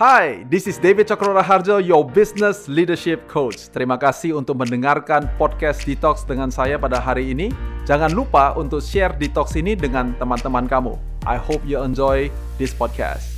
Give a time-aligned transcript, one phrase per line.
[0.00, 3.68] Hai, this is David Cokro Harjo, your business leadership coach.
[3.68, 7.52] Terima kasih untuk mendengarkan podcast Detox dengan saya pada hari ini.
[7.84, 10.96] Jangan lupa untuk share Detox ini dengan teman-teman kamu.
[11.28, 13.28] I hope you enjoy this podcast.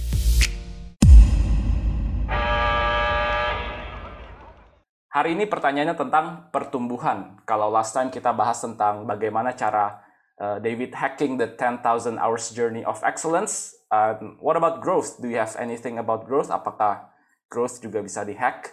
[5.10, 7.42] Hari ini pertanyaannya tentang pertumbuhan.
[7.42, 9.98] Kalau last time kita bahas tentang bagaimana cara
[10.40, 11.82] uh, David hacking the 10,000
[12.18, 15.20] hours journey of excellence, Um, what about growth?
[15.20, 16.48] Do you have anything about growth?
[16.48, 17.12] Apakah
[17.52, 18.72] growth juga bisa dihack?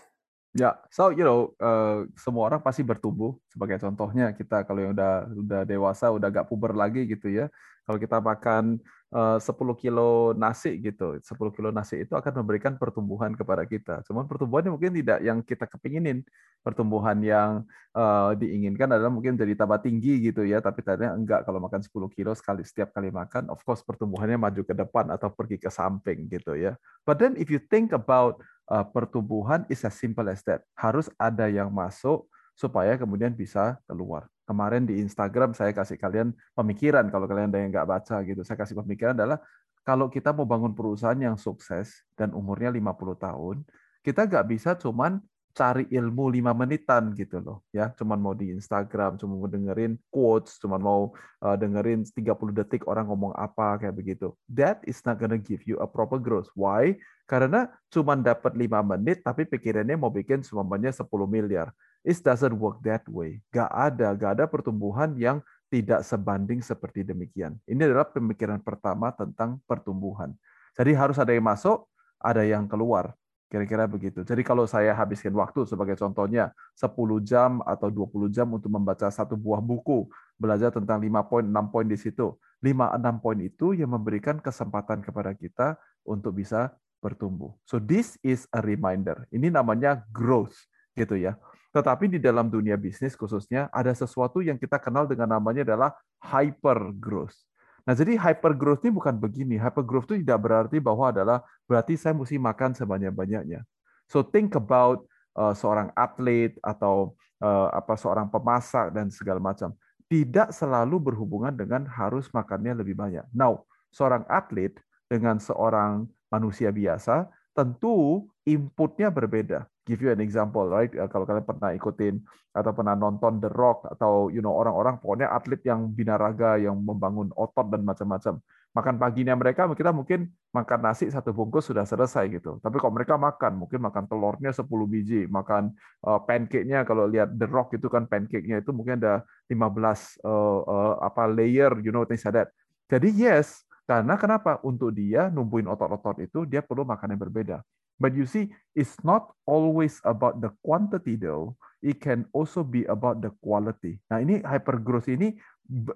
[0.56, 0.76] Ya, yeah.
[0.90, 3.36] so you know, uh, semua orang pasti bertumbuh.
[3.52, 7.52] Sebagai contohnya kita kalau yang udah udah dewasa, udah gak puber lagi gitu ya.
[7.84, 8.80] Kalau kita makan
[9.10, 9.42] 10
[9.74, 14.06] kilo nasi gitu, 10 kilo nasi itu akan memberikan pertumbuhan kepada kita.
[14.06, 16.22] Cuman pertumbuhannya mungkin tidak yang kita kepinginin
[16.62, 17.66] pertumbuhan yang
[17.98, 21.90] uh, diinginkan adalah mungkin jadi tambah tinggi gitu ya, tapi ternyata enggak kalau makan 10
[22.14, 26.30] kilo sekali setiap kali makan, of course pertumbuhannya maju ke depan atau pergi ke samping
[26.30, 26.78] gitu ya.
[27.02, 28.38] But then if you think about
[28.70, 30.62] uh, pertumbuhan is as simple as that.
[30.78, 32.30] Harus ada yang masuk
[32.60, 34.28] supaya kemudian bisa keluar.
[34.44, 38.44] Kemarin di Instagram saya kasih kalian pemikiran kalau kalian ada yang nggak baca gitu.
[38.44, 39.40] Saya kasih pemikiran adalah
[39.88, 43.64] kalau kita mau bangun perusahaan yang sukses dan umurnya 50 tahun,
[44.04, 45.24] kita nggak bisa cuman
[45.56, 47.96] cari ilmu lima menitan gitu loh ya.
[47.96, 52.28] Cuman mau di Instagram cuma mau dengerin quotes cuma mau uh, dengerin 30
[52.60, 54.36] detik orang ngomong apa kayak begitu.
[54.52, 56.52] That is not gonna give you a proper growth.
[56.60, 57.00] Why?
[57.24, 61.72] Karena cuma dapat lima menit tapi pikirannya mau bikin semuanya 10 miliar
[62.06, 67.58] it doesn't work that way gak ada gak ada pertumbuhan yang tidak sebanding seperti demikian
[67.70, 70.34] ini adalah pemikiran pertama tentang pertumbuhan
[70.74, 71.86] jadi harus ada yang masuk
[72.20, 73.16] ada yang keluar
[73.50, 74.22] Kira-kira begitu.
[74.22, 79.34] Jadi kalau saya habiskan waktu sebagai contohnya 10 jam atau 20 jam untuk membaca satu
[79.34, 80.06] buah buku,
[80.38, 82.38] belajar tentang 5 poin, 6 poin di situ.
[82.62, 87.50] 5 6 poin itu yang memberikan kesempatan kepada kita untuk bisa bertumbuh.
[87.66, 89.26] So this is a reminder.
[89.34, 90.54] Ini namanya growth
[90.94, 91.34] gitu ya.
[91.70, 96.94] Tetapi di dalam dunia bisnis khususnya ada sesuatu yang kita kenal dengan namanya adalah hyper
[96.98, 97.38] growth.
[97.86, 99.56] Nah, jadi hyper growth ini bukan begini.
[99.58, 103.66] Hyper growth itu tidak berarti bahwa adalah berarti saya mesti makan sebanyak-banyaknya.
[104.10, 105.06] So think about
[105.38, 109.74] uh, seorang atlet atau uh, apa seorang pemasak dan segala macam.
[110.10, 113.30] Tidak selalu berhubungan dengan harus makannya lebih banyak.
[113.30, 114.74] Now, seorang atlet
[115.06, 120.94] dengan seorang manusia biasa tentu inputnya berbeda give you an example, right?
[120.94, 122.22] Uh, kalau kalian pernah ikutin
[122.54, 127.34] atau pernah nonton The Rock atau you know orang-orang pokoknya atlet yang binaraga yang membangun
[127.34, 128.38] otot dan macam-macam.
[128.70, 132.62] Makan paginya mereka kita mungkin makan nasi satu bungkus sudah selesai gitu.
[132.62, 135.74] Tapi kalau mereka makan, mungkin makan telurnya 10 biji, makan
[136.06, 140.94] uh, pancake-nya kalau lihat The Rock itu kan pancake-nya itu mungkin ada 15 uh, uh,
[141.02, 142.54] apa layer, you know things like that.
[142.94, 144.62] Jadi yes, karena kenapa?
[144.62, 147.58] Untuk dia numbuhin otot-otot itu dia perlu makan yang berbeda.
[148.00, 151.60] But you see, it's not always about the quantity though.
[151.84, 154.00] It can also be about the quality.
[154.08, 155.36] Nah ini hypergrowth ini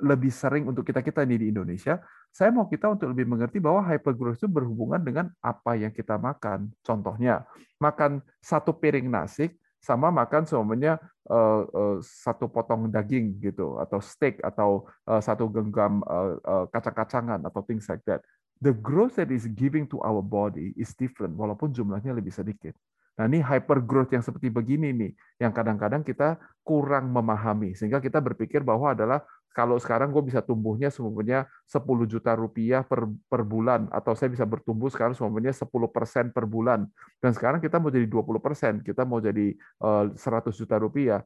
[0.03, 2.03] lebih sering untuk kita-kita ini di Indonesia.
[2.29, 6.69] Saya mau kita untuk lebih mengerti bahwa hypergrowth itu berhubungan dengan apa yang kita makan.
[6.85, 7.47] Contohnya,
[7.81, 9.49] makan satu piring nasi
[9.83, 10.95] sama makan semuanya
[11.27, 17.43] uh, uh, satu potong daging gitu atau steak atau uh, satu genggam uh, uh, kacang-kacangan
[17.43, 18.23] atau things like that
[18.63, 22.71] the growth that is giving to our body is different walaupun jumlahnya lebih sedikit.
[23.13, 27.77] Nah, ini hyper growth yang seperti begini nih, yang kadang-kadang kita kurang memahami.
[27.77, 29.21] Sehingga kita berpikir bahwa adalah
[29.53, 34.49] kalau sekarang gue bisa tumbuhnya semuanya 10 juta rupiah per, per bulan, atau saya bisa
[34.49, 36.89] bertumbuh sekarang semuanya 10 persen per bulan.
[37.21, 39.53] Dan sekarang kita mau jadi 20 persen, kita mau jadi
[39.85, 41.21] uh, eh, 100 juta rupiah.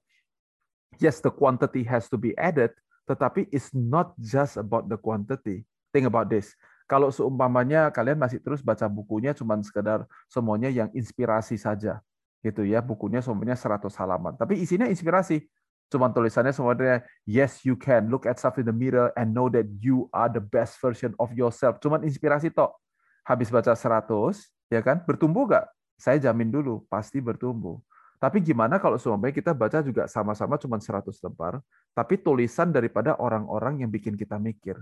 [0.99, 2.75] Yes, the quantity has to be added,
[3.07, 5.63] tetapi it's not just about the quantity.
[5.95, 6.51] Think about this
[6.87, 11.99] kalau seumpamanya kalian masih terus baca bukunya cuma sekedar semuanya yang inspirasi saja
[12.39, 12.79] gitu ya.
[12.79, 14.33] Bukunya semuanya 100 halaman.
[14.39, 15.43] Tapi isinya inspirasi.
[15.87, 18.07] Cuma tulisannya semuanya yes you can.
[18.07, 21.31] Look at self in the mirror and know that you are the best version of
[21.35, 21.79] yourself.
[21.83, 22.71] Cuma inspirasi tok.
[23.27, 24.07] Habis baca 100
[24.71, 25.67] ya kan bertumbuh nggak?
[25.99, 27.83] Saya jamin dulu pasti bertumbuh.
[28.17, 31.61] Tapi gimana kalau semuanya kita baca juga sama-sama cuma 100 lembar
[31.97, 34.77] tapi tulisan daripada orang-orang yang bikin kita mikir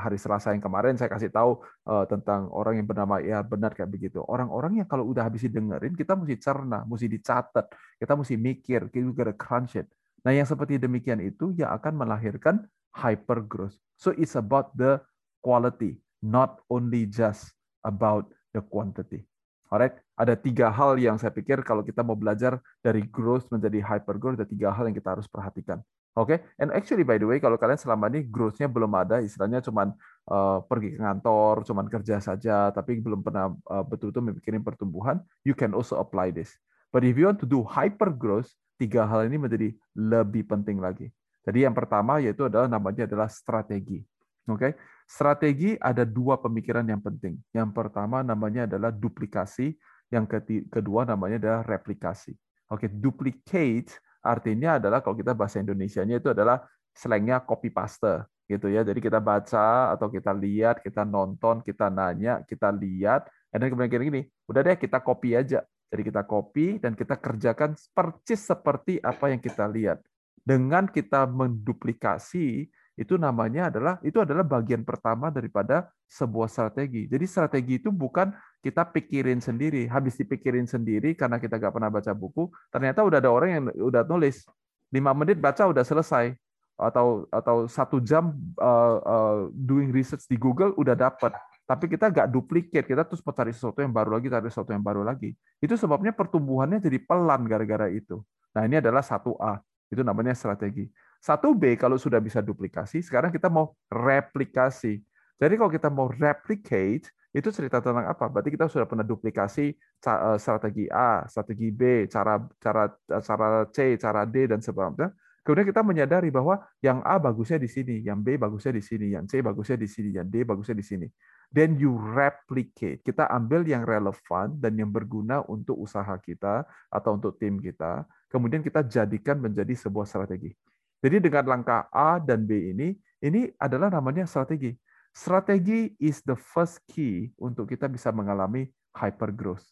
[0.00, 3.92] hari Selasa yang kemarin saya kasih tahu uh, tentang orang yang bernama ya benar kayak
[3.92, 4.24] begitu.
[4.24, 7.68] Orang-orang yang kalau udah habis dengerin kita mesti cerna, mesti dicatat,
[8.00, 9.86] kita mesti mikir, kita juga crunch it.
[10.24, 12.64] Nah, yang seperti demikian itu yang akan melahirkan
[12.96, 13.76] hyper growth.
[14.00, 15.04] So it's about the
[15.44, 17.52] quality, not only just
[17.84, 19.28] about the quantity.
[19.70, 24.18] Alright, ada tiga hal yang saya pikir kalau kita mau belajar dari growth menjadi hyper
[24.18, 25.78] growth, ada tiga hal yang kita harus perhatikan.
[26.18, 26.38] Oke, okay?
[26.58, 29.94] and actually by the way, kalau kalian selama ini growth-nya belum ada, istilahnya cuman
[30.26, 35.54] uh, pergi ke kantor, cuman kerja saja, tapi belum pernah uh, betul-betul memikirkan pertumbuhan, you
[35.54, 36.50] can also apply this.
[36.90, 41.14] But if you want to do hyper growth, tiga hal ini menjadi lebih penting lagi.
[41.46, 44.02] Jadi yang pertama yaitu adalah namanya adalah strategi.
[44.50, 44.72] Oke, okay?
[45.06, 47.38] strategi ada dua pemikiran yang penting.
[47.54, 49.78] Yang pertama namanya adalah duplikasi,
[50.10, 50.26] yang
[50.66, 52.34] kedua namanya adalah replikasi.
[52.66, 52.88] Oke, okay?
[52.90, 56.60] duplicate Artinya adalah kalau kita bahasa Indonesia-nya itu adalah
[56.92, 58.82] slangnya copy paste gitu ya.
[58.82, 64.22] Jadi kita baca atau kita lihat, kita nonton, kita nanya, kita lihat, dan kemudian gini,
[64.50, 65.62] udah deh kita copy aja.
[65.90, 69.98] Jadi kita copy dan kita kerjakan persis seperti apa yang kita lihat.
[70.40, 72.70] Dengan kita menduplikasi,
[73.00, 77.08] itu namanya adalah itu adalah bagian pertama daripada sebuah strategi.
[77.08, 78.28] Jadi strategi itu bukan
[78.60, 83.30] kita pikirin sendiri, habis dipikirin sendiri karena kita nggak pernah baca buku, ternyata udah ada
[83.32, 84.44] orang yang udah nulis
[84.92, 86.36] lima menit baca udah selesai
[86.76, 91.32] atau atau satu jam uh, uh, doing research di Google udah dapat
[91.70, 95.06] tapi kita nggak duplicate, kita terus mencari sesuatu yang baru lagi, cari sesuatu yang baru
[95.06, 95.38] lagi.
[95.62, 98.18] Itu sebabnya pertumbuhannya jadi pelan gara-gara itu.
[98.50, 100.90] Nah ini adalah satu A, itu namanya strategi.
[101.20, 105.04] Satu B kalau sudah bisa duplikasi, sekarang kita mau replikasi.
[105.36, 108.26] Jadi kalau kita mau replicate, itu cerita tentang apa?
[108.26, 114.26] Berarti kita sudah pernah duplikasi eh, strategi A, strategi B, cara cara cara C, cara
[114.26, 115.14] D dan sebagainya.
[115.40, 119.24] Kemudian kita menyadari bahwa yang A bagusnya di sini, yang B bagusnya di sini, yang
[119.24, 121.06] C bagusnya di sini, yang D bagusnya di sini.
[121.50, 123.02] Then you replicate.
[123.02, 128.04] Kita ambil yang relevan dan yang berguna untuk usaha kita atau untuk tim kita.
[128.30, 130.52] Kemudian kita jadikan menjadi sebuah strategi.
[131.00, 132.92] Jadi dengan langkah A dan B ini,
[133.24, 134.76] ini adalah namanya strategi.
[135.10, 139.64] Strategi is the first key untuk kita bisa mengalami hyper growth.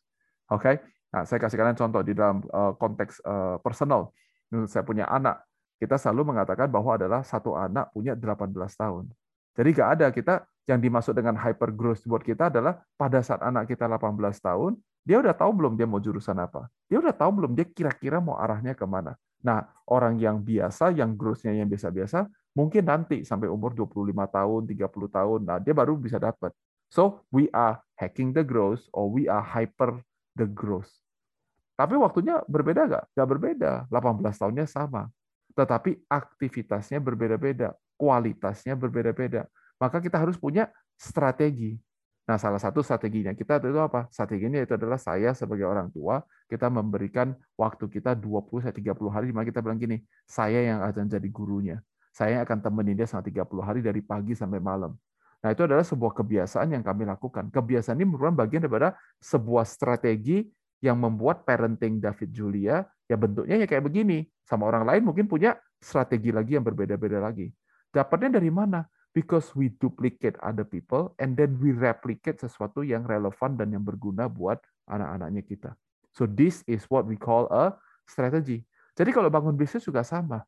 [0.49, 0.75] Oke, okay?
[1.13, 4.11] nah, saya kasih kalian contoh di dalam uh, konteks uh, personal.
[4.67, 5.45] Saya punya anak,
[5.77, 9.05] kita selalu mengatakan bahwa adalah satu anak punya 18 tahun.
[9.53, 10.35] Jadi nggak ada kita
[10.65, 15.21] yang dimaksud dengan hyper growth buat kita adalah pada saat anak kita 18 tahun, dia
[15.21, 16.69] udah tahu belum dia mau jurusan apa?
[16.89, 19.17] Dia udah tahu belum dia kira-kira mau arahnya ke mana?
[19.45, 22.27] Nah, orang yang biasa, yang growth-nya yang biasa-biasa,
[22.59, 26.51] mungkin nanti sampai umur 25 tahun, 30 tahun, nah dia baru bisa dapat.
[26.89, 30.01] So, we are hacking the growth or we are hyper
[30.35, 30.89] the growth.
[31.79, 33.05] Tapi waktunya berbeda nggak?
[33.15, 33.73] Nggak berbeda.
[33.93, 35.07] 18 tahunnya sama.
[35.55, 37.77] Tetapi aktivitasnya berbeda-beda.
[37.95, 39.47] Kualitasnya berbeda-beda.
[39.79, 41.79] Maka kita harus punya strategi.
[42.29, 44.05] Nah, salah satu strateginya kita itu apa?
[44.13, 49.35] Strateginya itu adalah saya sebagai orang tua, kita memberikan waktu kita 20 30 hari di
[49.35, 49.97] mana kita bilang gini,
[50.29, 51.81] saya yang akan jadi gurunya.
[52.13, 54.93] Saya yang akan temenin dia selama 30 hari dari pagi sampai malam.
[55.41, 57.49] Nah, itu adalah sebuah kebiasaan yang kami lakukan.
[57.49, 58.93] Kebiasaan ini merupakan bagian daripada
[59.25, 60.45] sebuah strategi
[60.85, 64.29] yang membuat parenting David Julia ya bentuknya ya kayak begini.
[64.45, 67.49] Sama orang lain mungkin punya strategi lagi yang berbeda-beda lagi.
[67.89, 68.85] Dapatnya dari mana?
[69.13, 74.29] Because we duplicate other people and then we replicate sesuatu yang relevan dan yang berguna
[74.29, 75.71] buat anak-anaknya kita.
[76.13, 77.77] So this is what we call a
[78.09, 78.65] strategy.
[78.99, 80.43] Jadi kalau bangun bisnis juga sama.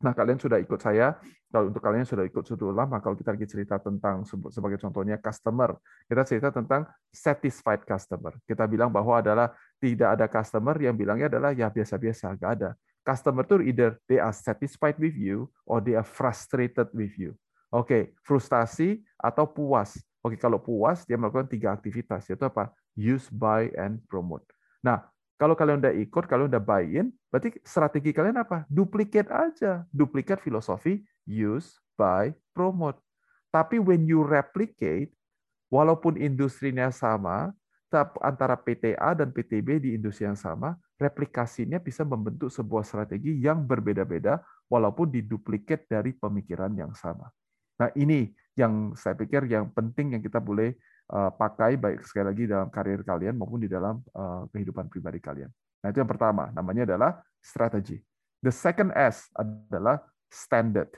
[0.00, 1.20] Nah, kalian sudah ikut saya,
[1.52, 5.76] kalau untuk kalian sudah ikut sudah lama, kalau kita lagi cerita tentang, sebagai contohnya customer,
[6.08, 8.32] kita cerita tentang satisfied customer.
[8.48, 12.70] Kita bilang bahwa adalah tidak ada customer yang bilangnya adalah ya biasa-biasa, nggak ada.
[13.04, 17.36] Customer itu either they are satisfied with you or they are frustrated with you.
[17.70, 19.94] Oke, frustasi atau puas.
[20.20, 22.74] Oke, kalau puas dia melakukan tiga aktivitas yaitu apa?
[22.98, 24.44] Use, buy, and promote.
[24.82, 25.06] Nah,
[25.40, 28.68] kalau kalian udah ikut, kalau udah buy-in, berarti strategi kalian apa?
[28.68, 29.88] Duplicate aja.
[29.88, 33.00] Duplicate filosofi use, buy, promote.
[33.48, 35.14] Tapi when you replicate,
[35.70, 37.54] walaupun industrinya sama,
[38.22, 44.38] antara PTA dan PTB di industri yang sama, replikasinya bisa membentuk sebuah strategi yang berbeda-beda
[44.70, 47.26] walaupun diduplikat dari pemikiran yang sama.
[47.80, 50.76] Nah, ini yang saya pikir yang penting yang kita boleh
[51.08, 55.48] uh, pakai baik sekali lagi dalam karir kalian maupun di dalam uh, kehidupan pribadi kalian.
[55.80, 57.96] Nah, itu yang pertama, namanya adalah strategi.
[58.44, 60.92] The second S adalah standard.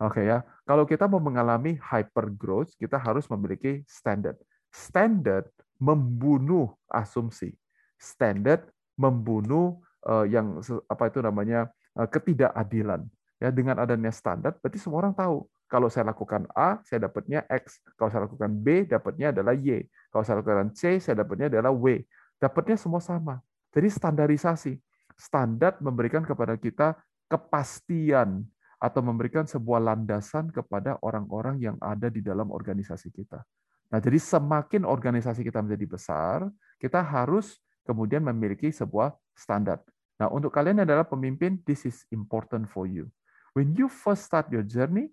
[0.00, 0.40] Oke okay, ya.
[0.64, 4.40] Kalau kita mau mengalami hyper growth, kita harus memiliki standard.
[4.72, 7.52] Standard membunuh asumsi.
[8.00, 8.64] Standard
[8.96, 13.04] membunuh uh, yang apa itu namanya ketidakadilan.
[13.36, 17.80] Ya, dengan adanya standar, berarti semua orang tahu kalau saya lakukan A, saya dapatnya X.
[17.96, 19.88] Kalau saya lakukan B, dapatnya adalah Y.
[20.12, 22.04] Kalau saya lakukan C, saya dapatnya adalah W.
[22.36, 23.40] Dapatnya semua sama.
[23.72, 24.76] Jadi standarisasi.
[25.16, 26.92] Standar memberikan kepada kita
[27.24, 28.44] kepastian
[28.76, 33.40] atau memberikan sebuah landasan kepada orang-orang yang ada di dalam organisasi kita.
[33.88, 37.56] Nah, jadi semakin organisasi kita menjadi besar, kita harus
[37.88, 39.80] kemudian memiliki sebuah standar.
[40.20, 43.08] Nah, untuk kalian adalah pemimpin, this is important for you.
[43.56, 45.08] When you first start your journey,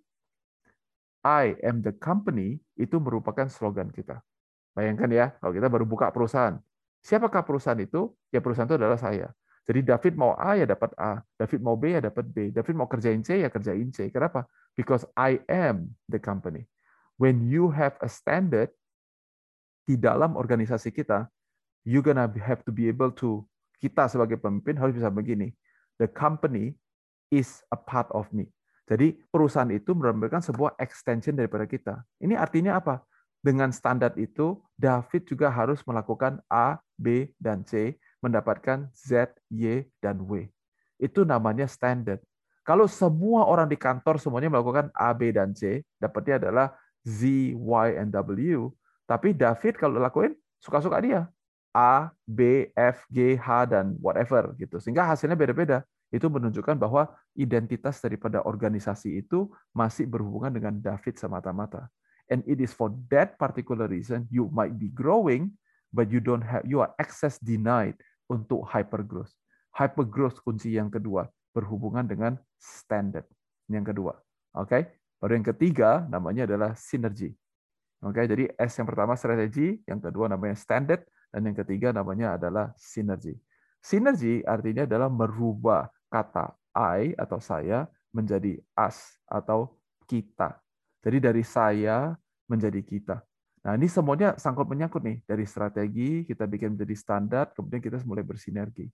[1.25, 4.23] I am the company itu merupakan slogan kita.
[4.71, 6.55] Bayangkan ya, kalau kita baru buka perusahaan.
[7.03, 8.11] Siapakah perusahaan itu?
[8.31, 9.31] Ya perusahaan itu adalah saya.
[9.69, 12.89] Jadi David mau A ya dapat A, David mau B ya dapat B, David mau
[12.89, 14.09] kerjain C ya kerjain C.
[14.09, 14.49] Kenapa?
[14.73, 16.65] Because I am the company.
[17.21, 18.73] When you have a standard
[19.85, 21.29] di dalam organisasi kita,
[21.85, 23.45] you gonna have to be able to
[23.77, 25.53] kita sebagai pemimpin harus bisa begini.
[26.01, 26.73] The company
[27.29, 28.49] is a part of me.
[28.89, 32.01] Jadi perusahaan itu merupakan sebuah extension daripada kita.
[32.17, 33.05] Ini artinya apa?
[33.39, 40.25] Dengan standar itu, David juga harus melakukan A, B, dan C, mendapatkan Z, Y, dan
[40.25, 40.49] W.
[40.97, 42.17] Itu namanya standar.
[42.65, 46.73] Kalau semua orang di kantor semuanya melakukan A, B, dan C, dapatnya adalah
[47.05, 48.73] Z, Y, and W.
[49.05, 51.29] Tapi David kalau lakuin, suka-suka dia.
[51.71, 54.51] A, B, F, G, H, dan whatever.
[54.57, 54.81] gitu.
[54.81, 61.85] Sehingga hasilnya beda-beda itu menunjukkan bahwa identitas daripada organisasi itu masih berhubungan dengan David semata-mata.
[62.29, 65.53] And it is for that particular reason you might be growing,
[65.89, 67.97] but you don't have you are access denied
[68.29, 69.33] untuk hypergrowth.
[69.73, 73.25] Hypergrowth kunci yang kedua berhubungan dengan standard.
[73.69, 74.13] Yang kedua,
[74.57, 74.69] oke.
[74.69, 74.81] Okay?
[75.19, 77.33] Baru yang ketiga namanya adalah sinergi.
[77.99, 78.25] Oke, okay?
[78.31, 83.35] jadi S yang pertama strategi, yang kedua namanya standard, dan yang ketiga namanya adalah sinergi.
[83.83, 89.77] Sinergi artinya adalah merubah kata I atau saya menjadi us atau
[90.09, 90.57] kita.
[90.99, 92.17] Jadi dari saya
[92.49, 93.17] menjadi kita.
[93.59, 95.21] Nah, ini semuanya sangkut menyangkut nih.
[95.23, 98.89] Dari strategi kita bikin menjadi standar, kemudian kita mulai bersinergi.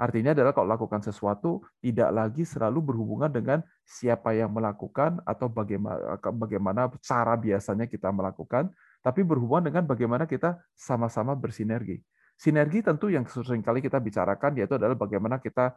[0.00, 6.16] Artinya adalah kalau lakukan sesuatu tidak lagi selalu berhubungan dengan siapa yang melakukan atau bagaimana
[6.16, 8.72] bagaimana cara biasanya kita melakukan,
[9.04, 12.00] tapi berhubungan dengan bagaimana kita sama-sama bersinergi.
[12.40, 15.76] Sinergi tentu yang sering kali kita bicarakan yaitu adalah bagaimana kita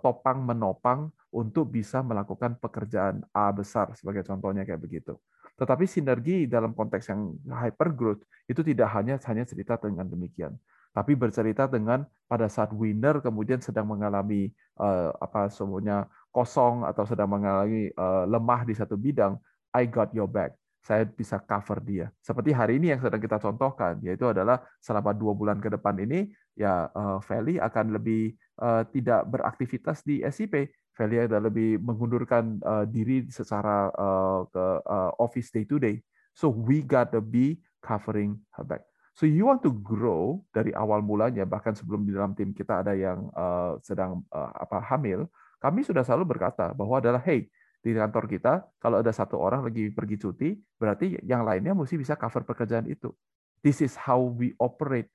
[0.00, 5.16] topang menopang untuk bisa melakukan pekerjaan A besar sebagai contohnya kayak begitu.
[5.58, 10.54] Tetapi sinergi dalam konteks yang hyper growth itu tidak hanya hanya cerita dengan demikian,
[10.94, 17.28] tapi bercerita dengan pada saat winner kemudian sedang mengalami uh, apa semuanya kosong atau sedang
[17.28, 19.36] mengalami uh, lemah di satu bidang,
[19.74, 20.54] I got your back
[20.88, 22.08] saya bisa cover dia.
[22.24, 26.32] Seperti hari ini yang sedang kita contohkan, yaitu adalah selama dua bulan ke depan ini,
[26.58, 26.90] ya
[27.22, 30.74] Feli akan lebih uh, tidak beraktivitas di SIP.
[30.98, 33.86] Velia adalah lebih mengundurkan uh, diri secara
[34.50, 34.66] ke
[35.22, 36.02] office day to day.
[36.34, 38.82] So we got to be covering her back.
[39.18, 42.94] So you want to grow dari awal mulanya, bahkan sebelum di dalam tim kita ada
[42.94, 45.26] yang uh, sedang uh, apa hamil,
[45.58, 47.50] kami sudah selalu berkata bahwa adalah hey
[47.82, 52.14] di kantor kita kalau ada satu orang lagi pergi cuti, berarti yang lainnya mesti bisa
[52.14, 53.10] cover pekerjaan itu.
[53.58, 55.10] This is how we operate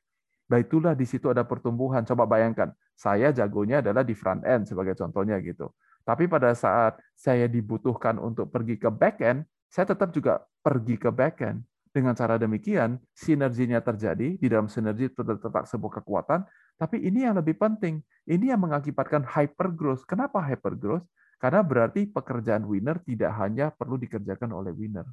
[0.60, 2.04] itulah di situ ada pertumbuhan.
[2.04, 5.72] Coba bayangkan, saya jagonya adalah di front end sebagai contohnya gitu.
[6.04, 11.10] Tapi pada saat saya dibutuhkan untuk pergi ke back end, saya tetap juga pergi ke
[11.10, 11.64] back end.
[11.94, 16.42] Dengan cara demikian, sinerginya terjadi, di dalam sinergi terletak sebuah kekuatan,
[16.76, 18.02] tapi ini yang lebih penting.
[18.26, 20.04] Ini yang mengakibatkan hyper growth.
[20.10, 21.06] Kenapa hyper growth?
[21.38, 25.06] Karena berarti pekerjaan winner tidak hanya perlu dikerjakan oleh winner.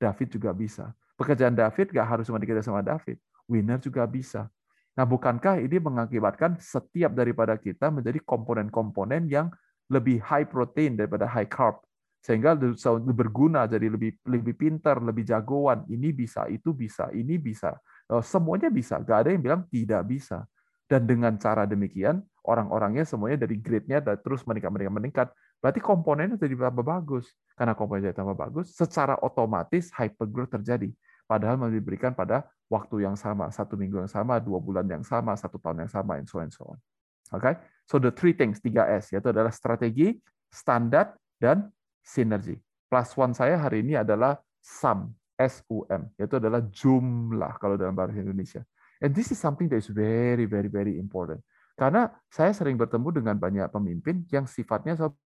[0.00, 0.90] David juga bisa.
[1.18, 3.20] Pekerjaan David nggak harus cuma dikerjakan sama David.
[3.44, 4.48] Winner juga bisa.
[4.92, 9.48] Nah, bukankah ini mengakibatkan setiap daripada kita menjadi komponen-komponen yang
[9.88, 11.80] lebih high protein daripada high carb
[12.22, 12.54] sehingga
[13.10, 15.82] berguna jadi lebih lebih pintar, lebih jagoan.
[15.90, 17.74] Ini bisa, itu bisa, ini bisa.
[18.06, 19.02] Eh, semuanya bisa.
[19.02, 20.46] Gak ada yang bilang tidak bisa.
[20.86, 25.28] Dan dengan cara demikian, orang-orangnya semuanya dari grade-nya terus meningkat, meningkat, meningkat.
[25.58, 27.26] Berarti komponennya jadi tambah bagus.
[27.58, 30.94] Karena komponennya tambah bagus, secara otomatis hypergrowth terjadi.
[31.32, 35.56] Padahal diberikan pada waktu yang sama, satu minggu yang sama, dua bulan yang sama, satu
[35.56, 36.76] tahun yang sama, and so and so on.
[37.32, 37.54] Oke, okay?
[37.88, 40.20] so the three things, tiga S, yaitu adalah strategi,
[40.52, 41.72] standar, dan
[42.04, 42.60] sinergi.
[42.92, 45.08] Plus one saya hari ini adalah sum,
[45.40, 48.60] S-U-M, yaitu adalah jumlah kalau dalam bahasa Indonesia.
[49.00, 51.40] And this is something that is very, very, very important.
[51.72, 55.16] Karena saya sering bertemu dengan banyak pemimpin yang sifatnya so,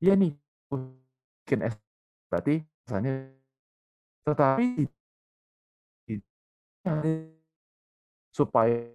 [0.00, 0.32] ya nih,
[0.72, 1.76] mungkin S,
[2.32, 3.28] berarti misalnya,
[4.24, 4.88] tetapi
[8.30, 8.86] supaya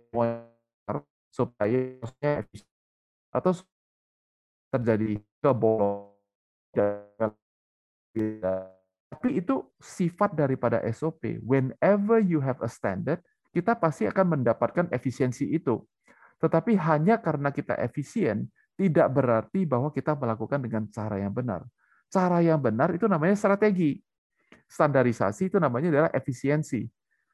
[1.32, 2.44] supaya
[3.32, 3.52] atau
[4.72, 7.32] terjadi kebohongan
[9.12, 11.44] tapi itu sifat daripada SOP.
[11.44, 13.20] Whenever you have a standard,
[13.52, 15.84] kita pasti akan mendapatkan efisiensi itu.
[16.40, 18.48] Tetapi hanya karena kita efisien,
[18.80, 21.68] tidak berarti bahwa kita melakukan dengan cara yang benar.
[22.08, 24.00] Cara yang benar itu namanya strategi.
[24.72, 26.88] Standarisasi itu namanya adalah efisiensi.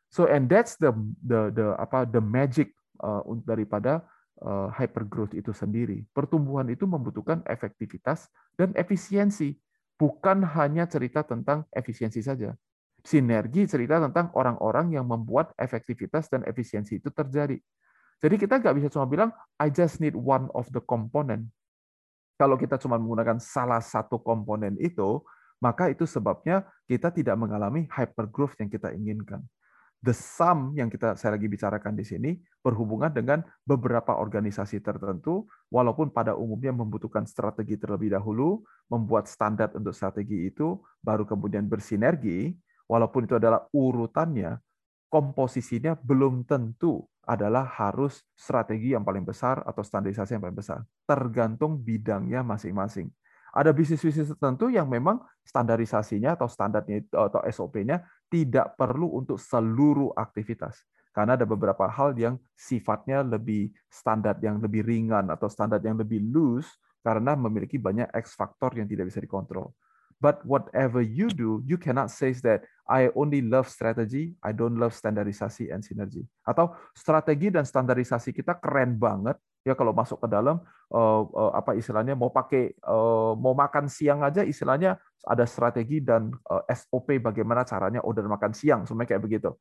[0.08, 2.72] So and that's the the the apa the magic
[3.04, 4.04] uh, daripada
[4.40, 6.08] uh, hypergrowth itu sendiri.
[6.16, 9.60] Pertumbuhan itu membutuhkan efektivitas dan efisiensi,
[10.00, 12.56] bukan hanya cerita tentang efisiensi saja.
[13.04, 17.60] Sinergi cerita tentang orang-orang yang membuat efektivitas dan efisiensi itu terjadi.
[18.18, 19.30] Jadi kita nggak bisa cuma bilang,
[19.62, 21.48] I just need one of the component.
[22.38, 25.22] Kalau kita cuma menggunakan salah satu komponen itu,
[25.62, 29.42] maka itu sebabnya kita tidak mengalami hypergrowth yang kita inginkan
[30.02, 36.12] the sum yang kita saya lagi bicarakan di sini berhubungan dengan beberapa organisasi tertentu, walaupun
[36.12, 38.62] pada umumnya membutuhkan strategi terlebih dahulu,
[38.92, 42.52] membuat standar untuk strategi itu, baru kemudian bersinergi,
[42.92, 44.60] walaupun itu adalah urutannya,
[45.08, 50.84] komposisinya belum tentu adalah harus strategi yang paling besar atau standarisasi yang paling besar.
[51.04, 53.12] Tergantung bidangnya masing-masing.
[53.52, 60.84] Ada bisnis-bisnis tertentu yang memang standarisasinya atau standarnya atau SOP-nya tidak perlu untuk seluruh aktivitas.
[61.16, 66.22] Karena ada beberapa hal yang sifatnya lebih standar yang lebih ringan atau standar yang lebih
[66.22, 66.70] loose
[67.02, 69.74] karena memiliki banyak X faktor yang tidak bisa dikontrol.
[70.22, 74.96] But whatever you do, you cannot say that I only love strategy, I don't love
[74.96, 76.24] standarisasi and synergy.
[76.48, 79.36] Atau strategi dan standarisasi kita keren banget,
[79.68, 80.64] ya kalau masuk ke dalam
[80.96, 84.96] uh, uh, apa istilahnya mau pakai uh, mau makan siang aja istilahnya
[85.28, 86.32] ada strategi dan
[86.72, 89.52] SOP bagaimana caranya order makan siang semuanya kayak begitu.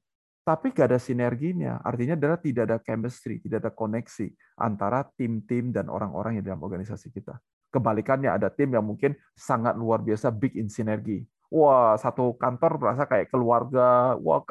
[0.47, 4.31] Tapi gak ada sinerginya artinya adalah tidak ada chemistry tidak ada koneksi
[4.63, 7.35] antara tim-tim dan orang-orang yang dalam organisasi kita.
[7.75, 13.09] Kebalikannya ada tim yang mungkin sangat luar biasa big in sinergi wah satu kantor merasa
[13.09, 14.45] kayak keluarga, wah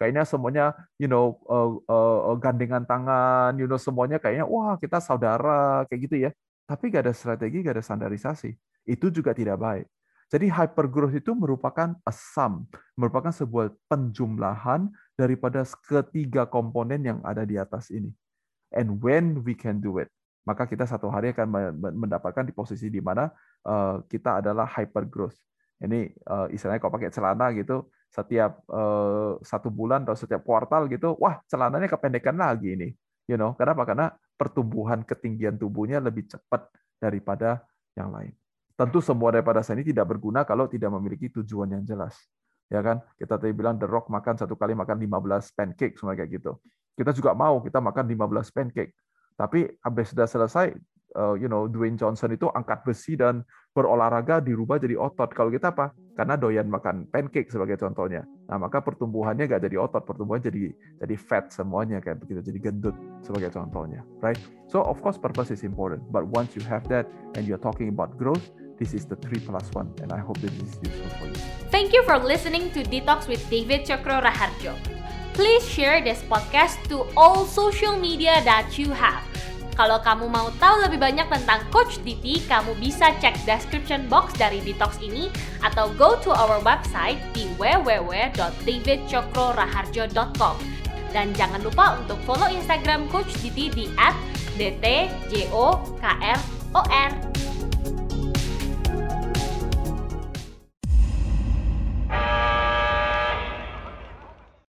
[0.00, 5.84] kayaknya semuanya you know uh, uh, gandengan tangan, you know semuanya kayaknya wah kita saudara
[5.92, 6.30] kayak gitu ya.
[6.66, 8.50] Tapi gak ada strategi, gak ada standarisasi.
[8.88, 9.86] Itu juga tidak baik.
[10.26, 12.12] Jadi hypergrowth itu merupakan a
[12.98, 18.10] merupakan sebuah penjumlahan daripada ketiga komponen yang ada di atas ini.
[18.74, 20.10] And when we can do it,
[20.42, 23.30] maka kita satu hari akan mendapatkan di posisi di mana
[24.10, 25.38] kita adalah hypergrowth
[25.84, 31.18] ini uh, istilahnya kalau pakai celana gitu setiap uh, satu bulan atau setiap kuartal gitu
[31.20, 32.88] wah celananya kependekan lagi ini
[33.30, 33.52] you know.
[33.58, 33.82] Kenapa?
[33.84, 34.06] Karena
[34.38, 37.62] pertumbuhan ketinggian tubuhnya lebih cepat daripada
[37.98, 38.32] yang lain.
[38.76, 42.16] Tentu semua daripada saya ini tidak berguna kalau tidak memiliki tujuan yang jelas
[42.70, 43.02] ya kan?
[43.18, 46.56] Kita tadi bilang The Rock makan satu kali makan 15 pancake semua kayak gitu.
[46.96, 48.92] Kita juga mau kita makan 15 pancake
[49.36, 50.72] tapi habis sudah selesai
[51.38, 55.28] you know Dwayne Johnson itu angkat besi dan berolahraga dirubah jadi otot.
[55.36, 55.92] Kalau kita apa?
[56.16, 58.24] Karena doyan makan pancake sebagai contohnya.
[58.48, 60.72] Nah, maka pertumbuhannya nggak jadi otot, pertumbuhan jadi
[61.04, 64.40] jadi fat semuanya kayak begitu, jadi gendut sebagai contohnya, right?
[64.72, 67.04] So of course purpose is important, but once you have that
[67.36, 68.48] and you're talking about growth,
[68.80, 71.36] this is the three plus one, and I hope this is useful for you.
[71.68, 74.72] Thank you for listening to Detox with David Chokro Raharjo.
[75.36, 79.20] Please share this podcast to all social media that you have.
[79.76, 84.64] Kalau kamu mau tahu lebih banyak tentang Coach Diti, kamu bisa cek description box dari
[84.64, 85.28] Detox ini
[85.60, 90.56] atau go to our website di www.davidcokroraharjo.com.
[91.12, 93.92] Dan jangan lupa untuk follow Instagram Coach Diti di
[94.56, 95.36] @dtjokr.or